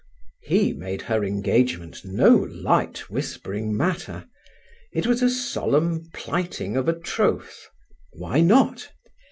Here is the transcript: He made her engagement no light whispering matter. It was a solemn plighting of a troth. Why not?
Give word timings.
He 0.41 0.73
made 0.73 1.03
her 1.03 1.23
engagement 1.23 2.03
no 2.03 2.35
light 2.39 3.07
whispering 3.11 3.77
matter. 3.77 4.25
It 4.91 5.05
was 5.05 5.21
a 5.21 5.29
solemn 5.29 6.09
plighting 6.11 6.75
of 6.75 6.89
a 6.89 6.99
troth. 6.99 7.67
Why 8.11 8.39
not? 8.41 8.89